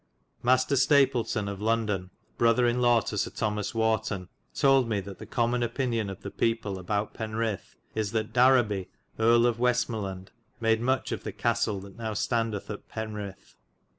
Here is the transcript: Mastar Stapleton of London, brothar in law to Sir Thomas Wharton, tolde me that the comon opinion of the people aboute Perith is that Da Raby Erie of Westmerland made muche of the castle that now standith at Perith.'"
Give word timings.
Mastar 0.41 0.77
Stapleton 0.77 1.47
of 1.47 1.61
London, 1.61 2.09
brothar 2.35 2.65
in 2.65 2.81
law 2.81 3.01
to 3.01 3.19
Sir 3.19 3.29
Thomas 3.29 3.75
Wharton, 3.75 4.29
tolde 4.55 4.87
me 4.87 4.99
that 4.99 5.19
the 5.19 5.27
comon 5.27 5.61
opinion 5.61 6.09
of 6.09 6.23
the 6.23 6.31
people 6.31 6.79
aboute 6.83 7.13
Perith 7.13 7.75
is 7.93 8.11
that 8.11 8.33
Da 8.33 8.47
Raby 8.47 8.89
Erie 9.19 9.45
of 9.45 9.59
Westmerland 9.59 10.29
made 10.59 10.81
muche 10.81 11.11
of 11.11 11.23
the 11.23 11.31
castle 11.31 11.79
that 11.81 11.99
now 11.99 12.13
standith 12.15 12.71
at 12.71 12.89
Perith.'" 12.89 13.53